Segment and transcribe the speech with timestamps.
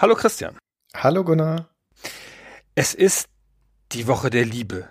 [0.00, 0.56] Hallo Christian.
[0.94, 1.68] Hallo Gunnar.
[2.74, 3.28] Es ist
[3.92, 4.88] die Woche der Liebe.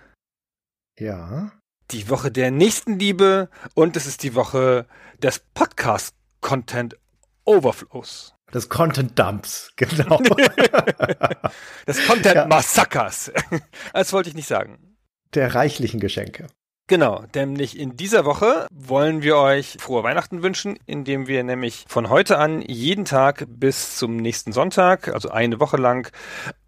[1.00, 1.52] Ja.
[1.90, 4.86] Die Woche der Nächstenliebe und es ist die Woche
[5.18, 6.96] des Podcast Content
[7.44, 8.36] Overflows.
[8.54, 10.18] Des Content Dumps, genau.
[11.88, 13.32] des Content Massakers.
[13.94, 14.96] Das wollte ich nicht sagen.
[15.34, 16.46] Der reichlichen Geschenke.
[16.90, 22.10] Genau, nämlich in dieser Woche wollen wir euch frohe Weihnachten wünschen, indem wir nämlich von
[22.10, 26.12] heute an jeden Tag bis zum nächsten Sonntag, also eine Woche lang,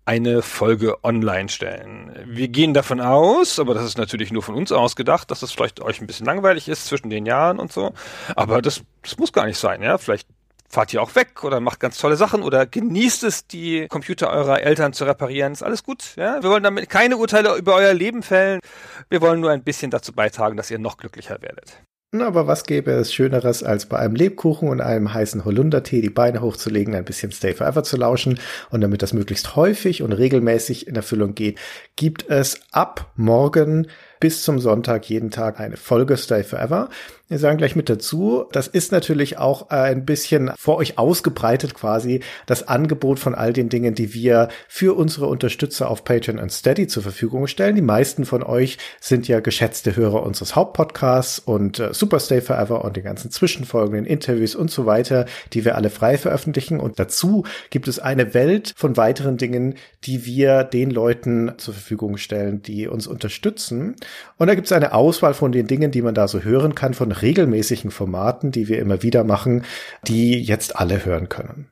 [0.05, 2.11] eine Folge online stellen.
[2.27, 5.81] Wir gehen davon aus, aber das ist natürlich nur von uns ausgedacht, dass das vielleicht
[5.81, 7.91] euch ein bisschen langweilig ist zwischen den Jahren und so.
[8.35, 9.97] Aber das, das muss gar nicht sein, ja.
[9.97, 10.27] Vielleicht
[10.71, 14.61] fahrt ihr auch weg oder macht ganz tolle Sachen oder genießt es, die Computer eurer
[14.61, 15.53] Eltern zu reparieren.
[15.53, 16.15] Ist alles gut.
[16.15, 16.41] Ja?
[16.41, 18.61] Wir wollen damit keine Urteile über euer Leben fällen.
[19.09, 21.81] Wir wollen nur ein bisschen dazu beitragen, dass ihr noch glücklicher werdet.
[22.19, 26.41] Aber was gäbe es Schöneres, als bei einem Lebkuchen und einem heißen Holundertee die Beine
[26.41, 28.37] hochzulegen, ein bisschen Stay Forever zu lauschen
[28.69, 31.57] und damit das möglichst häufig und regelmäßig in Erfüllung geht,
[31.95, 33.87] gibt es ab morgen
[34.21, 36.87] bis zum Sonntag jeden Tag eine Folge Stay Forever.
[37.31, 41.73] Wir sagen gleich mit dazu, das ist natürlich auch äh, ein bisschen vor euch ausgebreitet
[41.73, 46.51] quasi das Angebot von all den Dingen, die wir für unsere Unterstützer auf Patreon und
[46.51, 47.77] Steady zur Verfügung stellen.
[47.77, 52.83] Die meisten von euch sind ja geschätzte Hörer unseres Hauptpodcasts und äh, Super Stay Forever
[52.83, 56.81] und den ganzen Zwischenfolgen, den Interviews und so weiter, die wir alle frei veröffentlichen.
[56.81, 62.17] Und dazu gibt es eine Welt von weiteren Dingen, die wir den Leuten zur Verfügung
[62.17, 63.95] stellen, die uns unterstützen.
[64.37, 66.93] Und da gibt es eine Auswahl von den Dingen, die man da so hören kann,
[66.93, 69.65] von regelmäßigen Formaten, die wir immer wieder machen,
[70.07, 71.71] die jetzt alle hören können.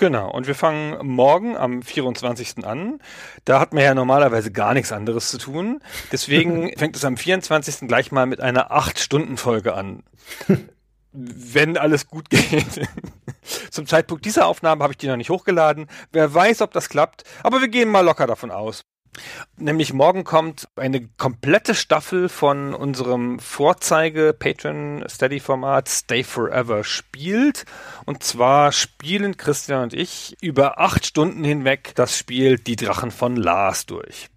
[0.00, 2.64] Genau, und wir fangen morgen am 24.
[2.64, 3.00] an.
[3.44, 5.80] Da hat man ja normalerweise gar nichts anderes zu tun.
[6.10, 7.86] Deswegen fängt es am 24.
[7.86, 10.02] gleich mal mit einer 8-Stunden-Folge an.
[11.12, 12.88] Wenn alles gut geht.
[13.70, 15.86] Zum Zeitpunkt dieser Aufnahme habe ich die noch nicht hochgeladen.
[16.12, 17.24] Wer weiß, ob das klappt.
[17.42, 18.86] Aber wir gehen mal locker davon aus.
[19.56, 27.64] Nämlich morgen kommt eine komplette Staffel von unserem Vorzeige Patreon Steady Format Stay Forever spielt.
[28.06, 33.36] Und zwar spielen Christian und ich über acht Stunden hinweg das Spiel Die Drachen von
[33.36, 34.28] Lars durch.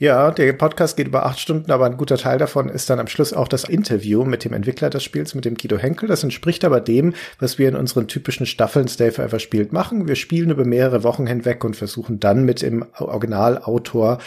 [0.00, 3.08] Ja, der Podcast geht über acht Stunden, aber ein guter Teil davon ist dann am
[3.08, 6.08] Schluss auch das Interview mit dem Entwickler des Spiels, mit dem Guido Henkel.
[6.08, 10.06] Das entspricht aber dem, was wir in unseren typischen Staffeln Stay Forever spielt machen.
[10.06, 14.18] Wir spielen über mehrere Wochen hinweg und versuchen dann mit dem Originalautor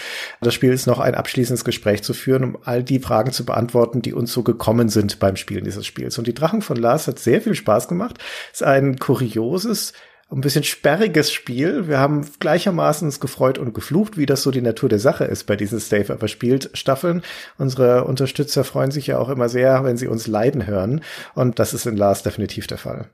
[0.44, 4.14] des Spiels noch ein abschließendes Gespräch zu führen, um all die Fragen zu beantworten, die
[4.14, 6.18] uns so gekommen sind beim Spielen dieses Spiels.
[6.18, 8.18] Und die Drachen von Lars hat sehr viel Spaß gemacht.
[8.52, 9.94] Ist ein kurioses,
[10.32, 11.88] ein bisschen sperriges Spiel.
[11.88, 15.46] Wir haben gleichermaßen uns gefreut und geflucht, wie das so die Natur der Sache ist
[15.46, 17.22] bei diesen Stave aber spielt Staffeln.
[17.58, 21.04] Unsere Unterstützer freuen sich ja auch immer sehr, wenn sie uns leiden hören.
[21.36, 23.10] Und das ist in Lars definitiv der Fall.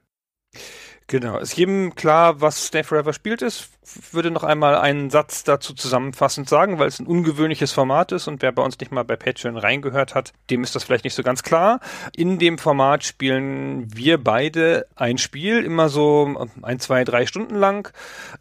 [1.07, 1.39] Genau.
[1.39, 3.69] Ist jedem klar, was Stay Forever spielt ist?
[4.12, 8.42] Würde noch einmal einen Satz dazu zusammenfassend sagen, weil es ein ungewöhnliches Format ist und
[8.42, 11.24] wer bei uns nicht mal bei Patreon reingehört hat, dem ist das vielleicht nicht so
[11.24, 11.80] ganz klar.
[12.16, 17.94] In dem Format spielen wir beide ein Spiel, immer so ein, zwei, drei Stunden lang.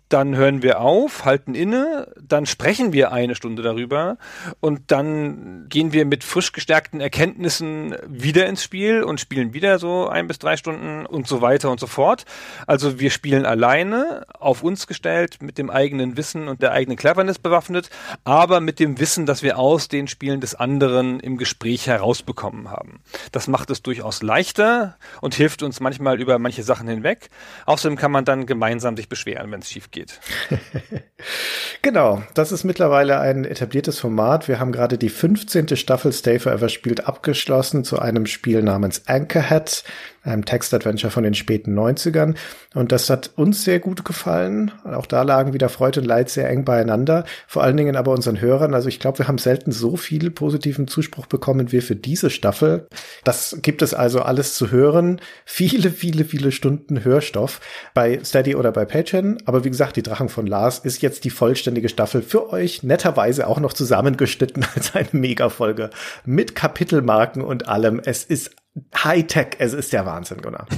[0.09, 4.19] Dann hören wir auf, halten inne, dann sprechen wir eine Stunde darüber
[4.61, 10.09] und dann gehen wir mit frisch gestärkten Erkenntnissen wieder ins Spiel und spielen wieder so
[10.09, 12.25] ein bis drei Stunden und so weiter und so fort.
[12.67, 17.39] Also wir spielen alleine, auf uns gestellt, mit dem eigenen Wissen und der eigenen Cleverness
[17.39, 17.91] bewaffnet,
[18.25, 23.01] aber mit dem Wissen, das wir aus den Spielen des anderen im Gespräch herausbekommen haben.
[23.33, 27.31] Das macht es durchaus leichter und hilft uns manchmal über manche Sachen hinweg.
[27.67, 30.21] Außerdem kann man dann gemeinsam sich beschweren, wenn es schief geht.
[31.83, 34.49] genau, das ist mittlerweile ein etabliertes Format.
[34.49, 35.77] Wir haben gerade die 15.
[35.77, 39.85] Staffel Stay Forever spielt abgeschlossen zu einem Spiel namens Anchorhead
[40.27, 42.35] einem Textadventure von den späten 90ern.
[42.75, 44.73] Und das hat uns sehr gut gefallen.
[44.85, 47.25] Auch da lagen wieder Freude und Leid sehr eng beieinander.
[47.47, 48.75] Vor allen Dingen aber unseren Hörern.
[48.75, 52.89] Also ich glaube, wir haben selten so viel positiven Zuspruch bekommen wie für diese Staffel.
[53.25, 55.21] Das gibt es also alles zu hören.
[55.45, 57.61] Viele, viele, viele Stunden Hörstoff
[57.95, 59.39] bei Steady oder bei Patreon.
[59.47, 63.47] Aber wie gesagt, die Drachen von Lars ist jetzt die vollständige Staffel für euch netterweise
[63.47, 65.91] auch noch zusammengeschnitten als eine Megafolge
[66.25, 68.01] mit Kapitelmarken und allem.
[68.05, 68.57] Es ist
[68.97, 70.67] Hightech, es ist der Wahnsinn, Gunnar.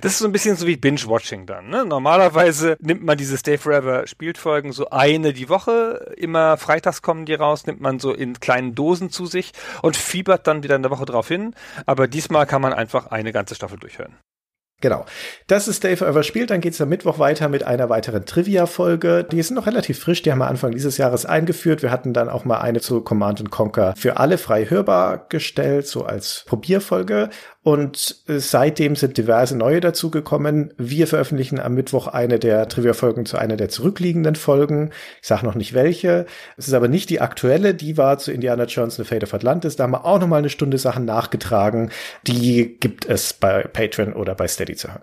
[0.00, 1.68] Das ist so ein bisschen so wie Binge-Watching dann.
[1.68, 1.84] Ne?
[1.84, 7.34] Normalerweise nimmt man diese Stay Forever Spielfolgen so eine die Woche, immer freitags kommen die
[7.34, 9.52] raus, nimmt man so in kleinen Dosen zu sich
[9.82, 11.54] und fiebert dann wieder eine Woche drauf hin.
[11.86, 14.16] Aber diesmal kann man einfach eine ganze Staffel durchhören.
[14.80, 15.04] Genau.
[15.48, 16.50] Das ist Stay Forever spielt.
[16.50, 19.24] Dann geht's am Mittwoch weiter mit einer weiteren Trivia-Folge.
[19.24, 20.22] Die sind noch relativ frisch.
[20.22, 21.82] Die haben wir Anfang dieses Jahres eingeführt.
[21.82, 26.04] Wir hatten dann auch mal eine zu Command Conquer für alle frei hörbar gestellt, so
[26.04, 27.30] als Probierfolge.
[27.62, 30.72] Und äh, seitdem sind diverse neue dazugekommen.
[30.78, 34.90] Wir veröffentlichen am Mittwoch eine der Trivia-Folgen zu einer der zurückliegenden Folgen.
[35.20, 36.26] Ich sage noch nicht welche.
[36.56, 37.74] Es ist aber nicht die aktuelle.
[37.74, 39.76] Die war zu Indiana Jones The Fate of Atlantis.
[39.76, 41.90] Da haben wir auch noch mal eine Stunde Sachen nachgetragen.
[42.26, 45.02] Die gibt es bei Patreon oder bei Steady zu hören.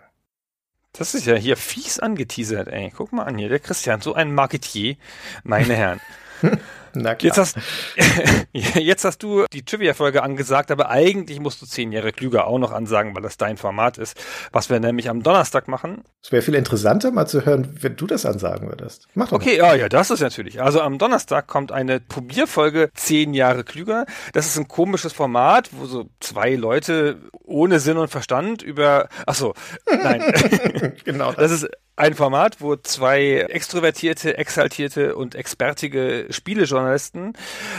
[0.93, 2.91] Das ist ja hier fies angeteasert, ey.
[2.95, 4.95] Guck mal an hier, der Christian, so ein Marketier,
[5.43, 5.99] meine Herren.
[6.95, 7.27] Na klar.
[7.27, 7.57] Jetzt hast,
[8.53, 12.71] jetzt hast du die Trivia-Folge angesagt, aber eigentlich musst du zehn Jahre klüger auch noch
[12.71, 14.17] ansagen, weil das dein Format ist.
[14.51, 16.03] Was wir nämlich am Donnerstag machen.
[16.23, 19.07] Es wäre viel interessanter, mal zu hören, wenn du das ansagen würdest.
[19.13, 19.35] Mach doch.
[19.35, 20.61] Okay, ja, ja, das ist natürlich.
[20.61, 24.05] Also am Donnerstag kommt eine Probierfolge zehn Jahre klüger.
[24.33, 29.35] Das ist ein komisches Format, wo so zwei Leute ohne Sinn und Verstand über, ach
[29.35, 29.53] so,
[29.85, 30.21] nein.
[31.05, 31.31] genau.
[31.33, 31.51] Das.
[31.51, 37.33] das ist ein Format, wo zwei extrovertierte, exaltierte und expertige Spielejournalisten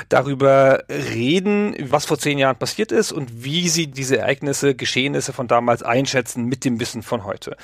[0.09, 5.49] darüber reden, was vor zehn Jahren passiert ist und wie sie diese Ereignisse, Geschehnisse von
[5.49, 7.57] damals einschätzen mit dem Wissen von heute.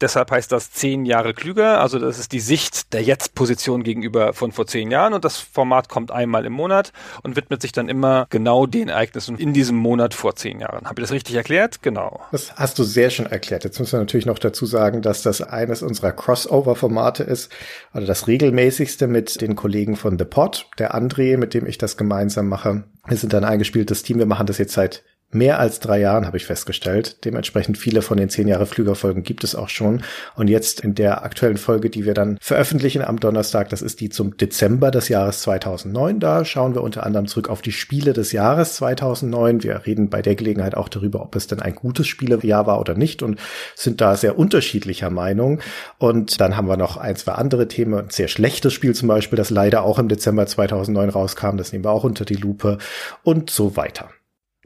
[0.00, 4.52] Deshalb heißt das zehn Jahre klüger, also das ist die Sicht der Jetzt-Position gegenüber von
[4.52, 6.92] vor zehn Jahren und das Format kommt einmal im Monat
[7.22, 10.86] und widmet sich dann immer genau den Ereignissen in diesem Monat vor zehn Jahren.
[10.86, 11.82] Habe ich das richtig erklärt?
[11.82, 12.22] Genau.
[12.32, 13.64] Das hast du sehr schön erklärt.
[13.64, 17.52] Jetzt muss man natürlich noch dazu sagen, dass das eines unserer Crossover-Formate ist,
[17.92, 21.98] also das regelmäßigste mit den Kollegen von The Pod, der André, mit dem ich das
[21.98, 22.84] gemeinsam mache.
[23.06, 24.18] Wir sind ein eingespieltes Team.
[24.18, 27.24] Wir machen das jetzt seit mehr als drei Jahren, habe ich festgestellt.
[27.24, 30.02] Dementsprechend viele von den zehn Jahre Flügerfolgen gibt es auch schon.
[30.36, 34.08] Und jetzt in der aktuellen Folge, die wir dann veröffentlichen am Donnerstag, das ist die
[34.08, 36.20] zum Dezember des Jahres 2009.
[36.20, 39.62] Da schauen wir unter anderem zurück auf die Spiele des Jahres 2009.
[39.62, 42.94] Wir reden bei der Gelegenheit auch darüber, ob es denn ein gutes Spielejahr war oder
[42.94, 43.40] nicht und
[43.74, 45.60] sind da sehr unterschiedlicher Meinung.
[45.98, 47.94] Und dann haben wir noch ein, zwei andere Themen.
[47.94, 51.56] Ein sehr schlechtes Spiel zum Beispiel, das leider auch im Dezember 2009 rauskam.
[51.56, 52.78] Das nehmen wir auch unter die Lupe
[53.22, 54.10] und so weiter.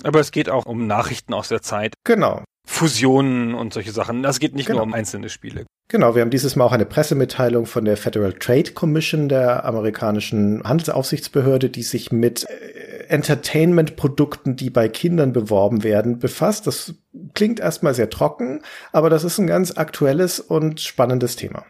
[0.05, 1.95] Aber es geht auch um Nachrichten aus der Zeit.
[2.05, 2.45] Genau.
[2.67, 4.25] Fusionen und solche Sachen.
[4.25, 4.81] Es geht nicht genau.
[4.81, 5.65] nur um einzelne Spiele.
[5.91, 10.63] Genau, wir haben dieses Mal auch eine Pressemitteilung von der Federal Trade Commission, der amerikanischen
[10.63, 16.67] Handelsaufsichtsbehörde, die sich mit äh, Entertainment-Produkten, die bei Kindern beworben werden, befasst.
[16.67, 16.95] Das
[17.33, 18.61] klingt erstmal sehr trocken,
[18.93, 21.65] aber das ist ein ganz aktuelles und spannendes Thema.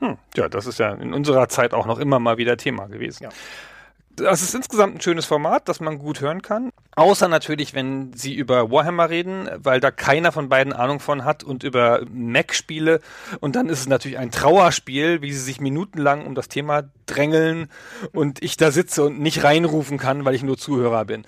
[0.00, 3.24] Hm, ja, das ist ja in unserer Zeit auch noch immer mal wieder Thema gewesen.
[3.24, 3.28] Ja.
[4.20, 6.70] Das ist insgesamt ein schönes Format, das man gut hören kann.
[6.96, 11.44] Außer natürlich, wenn sie über Warhammer reden, weil da keiner von beiden Ahnung von hat
[11.44, 13.00] und über Mac-Spiele.
[13.40, 17.68] Und dann ist es natürlich ein Trauerspiel, wie sie sich minutenlang um das Thema drängeln
[18.12, 21.24] und ich da sitze und nicht reinrufen kann, weil ich nur Zuhörer bin.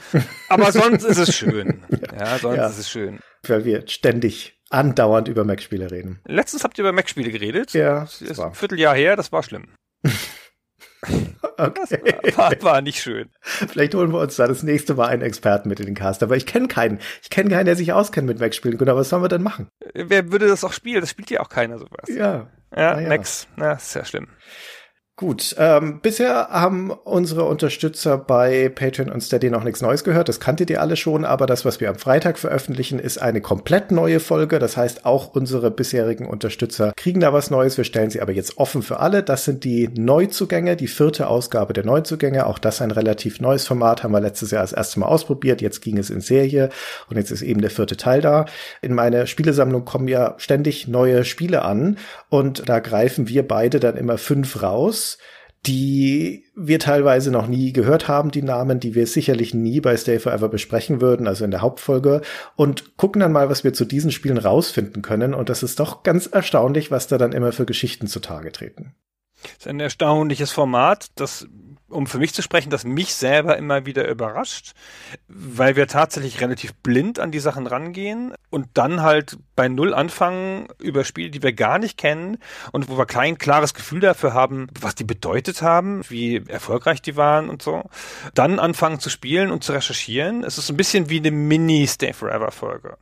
[0.48, 1.84] Aber sonst ist es schön.
[2.18, 2.66] Ja, sonst ja.
[2.66, 3.20] ist es schön.
[3.46, 6.20] Weil wir ständig andauernd über Mac-Spiele reden.
[6.26, 7.72] Letztens habt ihr über Mac-Spiele geredet.
[7.72, 8.00] Ja.
[8.00, 9.68] Das ist ein Vierteljahr her, das war schlimm.
[11.58, 12.20] Okay.
[12.22, 13.30] Das war, war, war, nicht schön.
[13.40, 16.22] Vielleicht holen wir uns da das nächste Mal einen Experten mit in den Cast.
[16.22, 16.98] Aber ich kenne keinen.
[17.22, 18.78] Ich kenne keinen, der sich auskennt mit Mac-Spielen.
[18.78, 19.68] Genau, was sollen wir denn machen?
[19.94, 21.00] Wer würde das auch spielen?
[21.00, 22.08] Das spielt ja auch keiner sowas.
[22.08, 22.48] Ja.
[22.74, 23.08] Ja, ja.
[23.08, 23.48] Max.
[23.58, 24.28] Ja, ist ja schlimm.
[25.14, 30.30] Gut, ähm, bisher haben unsere Unterstützer bei Patreon und Steady noch nichts Neues gehört.
[30.30, 33.92] Das kanntet ihr alle schon, aber das, was wir am Freitag veröffentlichen, ist eine komplett
[33.92, 34.58] neue Folge.
[34.58, 37.76] Das heißt, auch unsere bisherigen Unterstützer kriegen da was Neues.
[37.76, 39.22] Wir stellen sie aber jetzt offen für alle.
[39.22, 42.46] Das sind die Neuzugänge, die vierte Ausgabe der Neuzugänge.
[42.46, 45.60] Auch das ein relativ neues Format, haben wir letztes Jahr das erste Mal ausprobiert.
[45.60, 46.70] Jetzt ging es in Serie
[47.10, 48.46] und jetzt ist eben der vierte Teil da.
[48.80, 51.98] In meine Spielesammlung kommen ja ständig neue Spiele an
[52.30, 55.01] und da greifen wir beide dann immer fünf raus
[55.66, 60.18] die wir teilweise noch nie gehört haben, die Namen, die wir sicherlich nie bei Stay
[60.18, 62.22] Forever besprechen würden, also in der Hauptfolge,
[62.56, 65.34] und gucken dann mal, was wir zu diesen Spielen rausfinden können.
[65.34, 68.94] Und das ist doch ganz erstaunlich, was da dann immer für Geschichten zutage treten.
[69.42, 71.46] Das ist ein erstaunliches Format, das
[71.92, 74.72] um für mich zu sprechen, das mich selber immer wieder überrascht,
[75.28, 80.68] weil wir tatsächlich relativ blind an die Sachen rangehen und dann halt bei Null anfangen
[80.78, 82.38] über Spiele, die wir gar nicht kennen
[82.72, 87.16] und wo wir kein klares Gefühl dafür haben, was die bedeutet haben, wie erfolgreich die
[87.16, 87.84] waren und so.
[88.34, 90.44] Dann anfangen zu spielen und zu recherchieren.
[90.44, 92.96] Es ist ein bisschen wie eine Mini-Stay Forever Folge.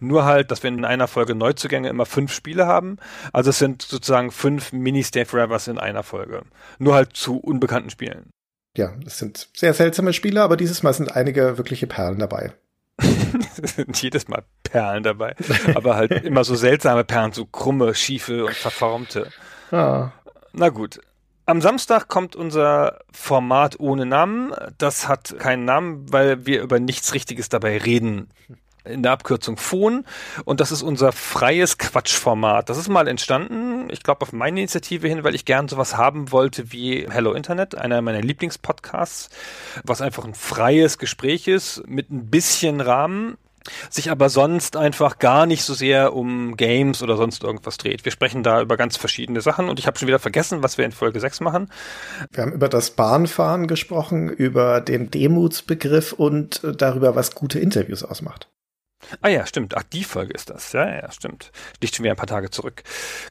[0.00, 2.98] Nur halt, dass wir in einer Folge Neuzugänge immer fünf Spiele haben.
[3.32, 6.42] Also es sind sozusagen fünf Mini-Stay Forevers in einer Folge.
[6.78, 8.30] Nur halt zu unbekannten Spielen
[8.78, 12.52] ja, es sind sehr seltsame Spiele, aber dieses Mal sind einige wirkliche Perlen dabei.
[12.96, 15.34] es sind jedes Mal Perlen dabei,
[15.74, 19.30] aber halt immer so seltsame Perlen, so krumme, schiefe und verformte.
[19.72, 20.12] Ah.
[20.52, 21.00] Na gut.
[21.44, 24.52] Am Samstag kommt unser Format ohne Namen.
[24.76, 28.28] Das hat keinen Namen, weil wir über nichts Richtiges dabei reden.
[28.88, 30.04] In der Abkürzung Phon.
[30.44, 32.68] Und das ist unser freies Quatschformat.
[32.68, 36.32] Das ist mal entstanden, ich glaube, auf meine Initiative hin, weil ich gern sowas haben
[36.32, 39.30] wollte wie Hello Internet, einer meiner Lieblingspodcasts,
[39.84, 43.36] was einfach ein freies Gespräch ist mit ein bisschen Rahmen
[43.90, 48.04] sich aber sonst einfach gar nicht so sehr um Games oder sonst irgendwas dreht.
[48.04, 50.84] Wir sprechen da über ganz verschiedene Sachen und ich habe schon wieder vergessen, was wir
[50.84, 51.70] in Folge 6 machen.
[52.32, 58.48] Wir haben über das Bahnfahren gesprochen, über den Demutsbegriff und darüber, was gute Interviews ausmacht.
[59.22, 59.76] Ah ja, stimmt.
[59.76, 60.72] Ach, die Folge ist das.
[60.72, 61.52] Ja, ja, stimmt.
[61.80, 62.82] Liegt schon wieder ein paar Tage zurück.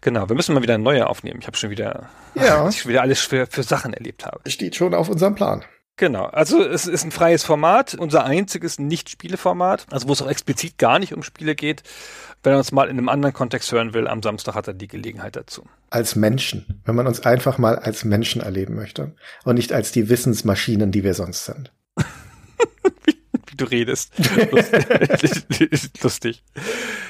[0.01, 1.39] Genau, wir müssen mal wieder eine neue aufnehmen.
[1.41, 2.63] Ich habe schon wieder, ja.
[2.65, 4.49] ach, ich schon wieder alles für, für Sachen erlebt habe.
[4.49, 5.63] Steht schon auf unserem Plan.
[5.99, 10.77] Genau, also es ist ein freies Format, unser einziges Nicht-Spiele-Format, also wo es auch explizit
[10.77, 11.81] gar nicht um Spiele geht.
[12.43, 14.87] Wenn er uns mal in einem anderen Kontext hören will, am Samstag hat er die
[14.87, 15.65] Gelegenheit dazu.
[15.89, 20.07] Als Menschen, wenn man uns einfach mal als Menschen erleben möchte und nicht als die
[20.07, 21.73] Wissensmaschinen, die wir sonst sind.
[23.05, 23.16] wie,
[23.57, 24.13] wie du redest.
[24.51, 25.89] Lustig.
[26.03, 26.43] Lustig.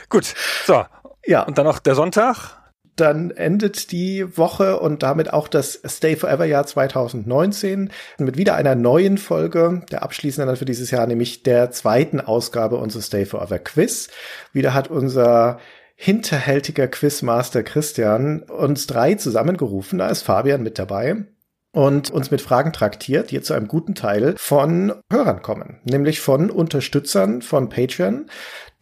[0.10, 0.34] Gut,
[0.66, 0.86] so.
[1.26, 1.44] Ja.
[1.44, 2.58] Und dann noch der Sonntag
[2.98, 8.76] dann endet die Woche und damit auch das Stay Forever Jahr 2019 mit wieder einer
[8.76, 13.60] neuen Folge, der abschließenden dann für dieses Jahr, nämlich der zweiten Ausgabe unseres Stay Forever
[13.60, 14.10] Quiz.
[14.52, 15.60] Wieder hat unser
[15.96, 20.00] hinterhältiger Quizmaster Christian uns drei zusammengerufen.
[20.00, 21.26] Da ist Fabian mit dabei
[21.72, 26.50] und uns mit Fragen traktiert, die zu einem guten Teil von Hörern kommen, nämlich von
[26.50, 28.30] Unterstützern von Patreon,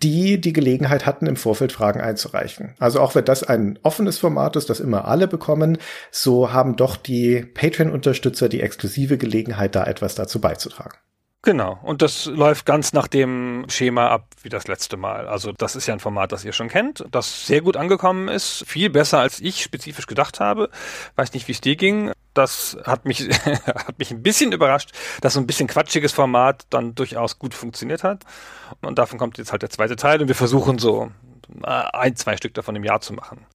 [0.04, 2.76] die die Gelegenheit hatten, im Vorfeld Fragen einzureichen.
[2.80, 5.78] Also auch wenn das ein offenes Format ist, das immer alle bekommen,
[6.12, 10.98] so haben doch die Patreon-Unterstützer die exklusive Gelegenheit, da etwas dazu beizutragen.
[11.46, 11.80] Genau.
[11.84, 15.28] Und das läuft ganz nach dem Schema ab wie das letzte Mal.
[15.28, 18.66] Also das ist ja ein Format, das ihr schon kennt, das sehr gut angekommen ist.
[18.68, 20.72] Viel besser, als ich spezifisch gedacht habe.
[21.16, 22.12] Weiß nicht, wie es dir ging.
[22.36, 23.28] Das hat mich,
[23.66, 28.04] hat mich ein bisschen überrascht, dass so ein bisschen quatschiges Format dann durchaus gut funktioniert
[28.04, 28.24] hat.
[28.82, 31.12] Und davon kommt jetzt halt der zweite Teil und wir versuchen so
[31.64, 33.46] äh, ein, zwei Stück davon im Jahr zu machen.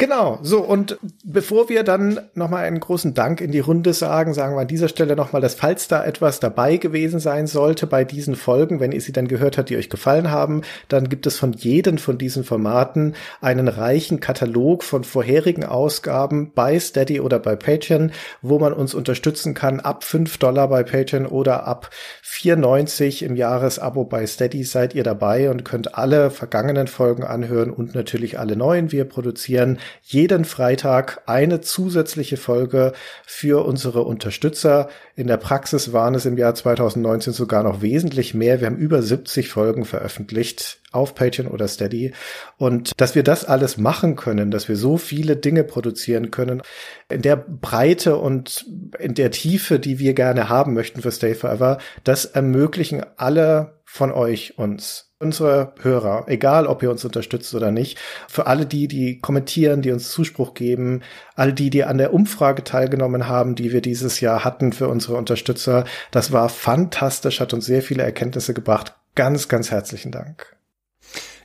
[0.00, 4.56] Genau, so und bevor wir dann nochmal einen großen Dank in die Runde sagen, sagen
[4.56, 8.34] wir an dieser Stelle nochmal, dass falls da etwas dabei gewesen sein sollte bei diesen
[8.34, 11.52] Folgen, wenn ihr sie dann gehört habt, die euch gefallen haben, dann gibt es von
[11.52, 18.12] jedem von diesen Formaten einen reichen Katalog von vorherigen Ausgaben bei Steady oder bei Patreon,
[18.40, 21.90] wo man uns unterstützen kann ab fünf Dollar bei Patreon oder ab
[22.24, 27.94] 4,90 im Jahresabo bei Steady seid ihr dabei und könnt alle vergangenen Folgen anhören und
[27.94, 28.92] natürlich alle neuen.
[28.92, 32.92] Wir produzieren jeden Freitag eine zusätzliche Folge
[33.26, 34.88] für unsere Unterstützer.
[35.16, 38.60] In der Praxis waren es im Jahr 2019 sogar noch wesentlich mehr.
[38.60, 42.12] Wir haben über 70 Folgen veröffentlicht auf Patreon oder Steady.
[42.56, 46.62] Und dass wir das alles machen können, dass wir so viele Dinge produzieren können,
[47.08, 48.66] in der Breite und
[48.98, 54.12] in der Tiefe, die wir gerne haben möchten für Stay Forever, das ermöglichen alle von
[54.12, 59.18] euch uns unsere Hörer, egal ob ihr uns unterstützt oder nicht, für alle die, die
[59.18, 61.02] kommentieren, die uns Zuspruch geben,
[61.34, 65.16] all die, die an der Umfrage teilgenommen haben, die wir dieses Jahr hatten für unsere
[65.16, 65.84] Unterstützer.
[66.12, 68.94] Das war fantastisch, hat uns sehr viele Erkenntnisse gebracht.
[69.16, 70.59] Ganz, ganz herzlichen Dank.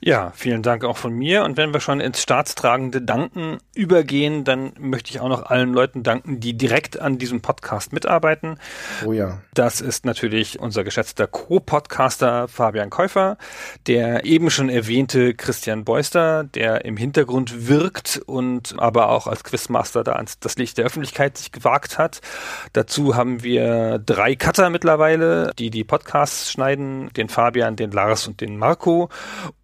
[0.01, 1.43] Ja, vielen Dank auch von mir.
[1.43, 6.03] Und wenn wir schon ins staatstragende Danken übergehen, dann möchte ich auch noch allen Leuten
[6.03, 8.59] danken, die direkt an diesem Podcast mitarbeiten.
[9.05, 9.41] Oh ja.
[9.53, 13.37] Das ist natürlich unser geschätzter Co-Podcaster Fabian Käufer,
[13.87, 20.03] der eben schon erwähnte Christian Beuster, der im Hintergrund wirkt und aber auch als Quizmaster
[20.03, 22.21] da ans das Licht der Öffentlichkeit sich gewagt hat.
[22.73, 28.41] Dazu haben wir drei Cutter mittlerweile, die die Podcasts schneiden, den Fabian, den Lars und
[28.41, 29.09] den Marco.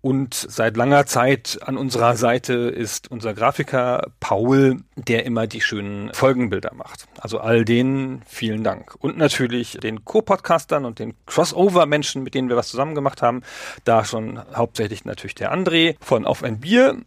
[0.01, 6.13] Und seit langer Zeit an unserer Seite ist unser Grafiker Paul, der immer die schönen
[6.13, 7.07] Folgenbilder macht.
[7.19, 8.95] Also all denen vielen Dank.
[8.99, 13.41] Und natürlich den Co-Podcastern und den Crossover-Menschen, mit denen wir was zusammen gemacht haben.
[13.83, 16.97] Da schon hauptsächlich natürlich der André von Auf ein Bier.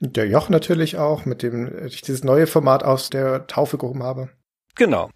[0.00, 4.30] Der Joch natürlich auch, mit dem ich dieses neue Format aus der Taufe gehoben habe.
[4.74, 5.10] Genau.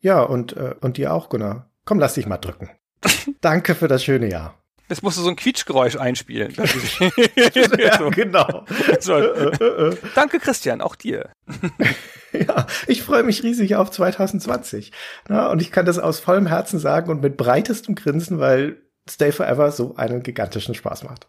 [0.00, 1.70] Ja, und, äh, und dir auch, Gunnar.
[1.84, 2.70] Komm, lass dich mal drücken.
[3.40, 4.58] Danke für das schöne Jahr.
[4.88, 6.54] Jetzt musst du so ein Quietschgeräusch einspielen.
[7.78, 8.10] ja, so.
[8.10, 8.64] genau.
[9.00, 9.14] So.
[9.14, 9.96] Äh, äh, äh.
[10.14, 11.30] Danke, Christian, auch dir.
[12.32, 14.92] ja, ich freue mich riesig auf 2020.
[15.28, 19.32] Na, und ich kann das aus vollem Herzen sagen und mit breitestem Grinsen, weil Stay
[19.32, 21.28] Forever so einen gigantischen Spaß macht.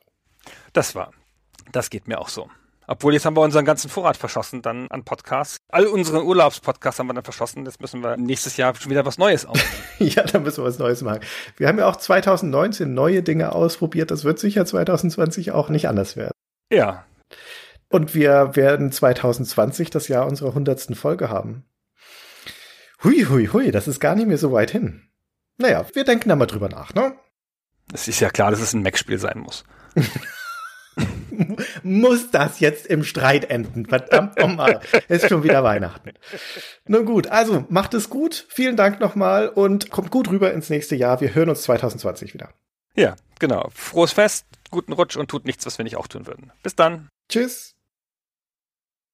[0.73, 1.11] Das war.
[1.71, 2.49] Das geht mir auch so.
[2.87, 5.57] Obwohl, jetzt haben wir unseren ganzen Vorrat verschossen dann an Podcasts.
[5.69, 7.65] All unsere Urlaubspodcasts haben wir dann verschossen.
[7.65, 10.11] Jetzt müssen wir nächstes Jahr schon wieder was Neues aufnehmen.
[10.13, 11.21] ja, dann müssen wir was Neues machen.
[11.57, 14.11] Wir haben ja auch 2019 neue Dinge ausprobiert.
[14.11, 16.33] Das wird sicher 2020 auch nicht anders werden.
[16.71, 17.05] Ja.
[17.89, 21.65] Und wir werden 2020 das Jahr unserer hundertsten Folge haben.
[23.03, 25.09] Hui, hui, hui, das ist gar nicht mehr so weit hin.
[25.57, 27.15] Naja, wir denken da mal drüber nach, ne?
[27.93, 29.63] Es ist ja klar, dass es ein Mac-Spiel sein muss.
[31.83, 33.85] muss das jetzt im Streit enden?
[33.85, 34.79] Verdammt nochmal.
[35.07, 36.11] Ist schon wieder Weihnachten.
[36.87, 38.45] Nun gut, also macht es gut.
[38.49, 41.21] Vielen Dank nochmal und kommt gut rüber ins nächste Jahr.
[41.21, 42.49] Wir hören uns 2020 wieder.
[42.95, 43.69] Ja, genau.
[43.73, 46.51] Frohes Fest, guten Rutsch und tut nichts, was wir nicht auch tun würden.
[46.63, 47.09] Bis dann.
[47.29, 47.74] Tschüss.